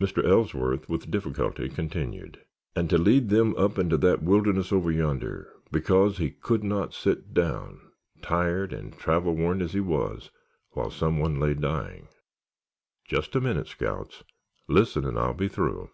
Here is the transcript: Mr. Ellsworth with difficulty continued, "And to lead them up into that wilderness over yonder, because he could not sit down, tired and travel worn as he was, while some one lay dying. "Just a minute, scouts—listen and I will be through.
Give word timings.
Mr. 0.00 0.24
Ellsworth 0.24 0.88
with 0.88 1.10
difficulty 1.10 1.68
continued, 1.68 2.42
"And 2.74 2.88
to 2.88 2.96
lead 2.96 3.28
them 3.28 3.54
up 3.58 3.78
into 3.78 3.98
that 3.98 4.22
wilderness 4.22 4.72
over 4.72 4.90
yonder, 4.90 5.52
because 5.70 6.16
he 6.16 6.30
could 6.30 6.64
not 6.64 6.94
sit 6.94 7.34
down, 7.34 7.82
tired 8.22 8.72
and 8.72 8.96
travel 8.96 9.34
worn 9.36 9.60
as 9.60 9.74
he 9.74 9.80
was, 9.80 10.30
while 10.70 10.90
some 10.90 11.18
one 11.18 11.38
lay 11.38 11.52
dying. 11.52 12.08
"Just 13.04 13.36
a 13.36 13.42
minute, 13.42 13.68
scouts—listen 13.68 15.04
and 15.04 15.18
I 15.18 15.26
will 15.26 15.34
be 15.34 15.48
through. 15.48 15.90